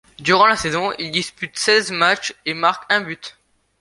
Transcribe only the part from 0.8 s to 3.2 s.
il dispute seize matchs et marque un